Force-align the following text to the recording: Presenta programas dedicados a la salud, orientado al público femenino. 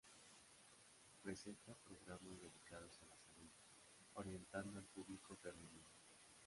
Presenta 1.21 1.75
programas 1.85 2.41
dedicados 2.41 2.99
a 3.03 3.05
la 3.05 3.17
salud, 3.17 3.51
orientado 4.15 4.71
al 4.75 4.85
público 4.85 5.35
femenino. 5.35 5.85